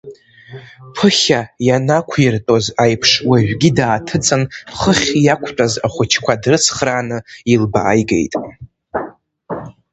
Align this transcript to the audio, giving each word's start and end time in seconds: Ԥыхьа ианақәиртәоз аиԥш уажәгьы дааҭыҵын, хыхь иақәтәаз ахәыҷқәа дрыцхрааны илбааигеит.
Ԥыхьа 0.95 1.41
ианақәиртәоз 1.67 2.65
аиԥш 2.83 3.11
уажәгьы 3.29 3.69
дааҭыҵын, 3.77 4.43
хыхь 4.77 5.07
иақәтәаз 5.25 5.73
ахәыҷқәа 5.85 6.41
дрыцхрааны 6.41 7.17
илбааигеит. 7.53 8.33